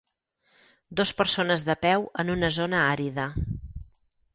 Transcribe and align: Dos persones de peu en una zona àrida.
Dos 1.01 1.11
persones 1.21 1.67
de 1.69 1.77
peu 1.85 2.09
en 2.25 2.35
una 2.39 2.53
zona 2.59 2.85
àrida. 2.99 3.33